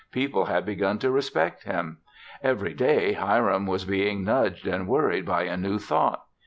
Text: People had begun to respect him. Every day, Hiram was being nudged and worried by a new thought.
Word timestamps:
People 0.11 0.45
had 0.45 0.65
begun 0.65 0.97
to 0.97 1.11
respect 1.11 1.63
him. 1.65 1.97
Every 2.41 2.73
day, 2.73 3.13
Hiram 3.13 3.67
was 3.67 3.85
being 3.85 4.23
nudged 4.23 4.65
and 4.65 4.87
worried 4.87 5.27
by 5.27 5.43
a 5.43 5.55
new 5.55 5.77
thought. 5.77 6.23